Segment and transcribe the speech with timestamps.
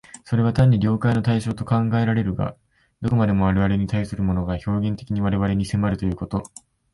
[0.25, 2.55] それは単に了解の対象と考えられるが、
[3.01, 6.41] どこまでも我々に対するものが表現的に我々に迫るということ、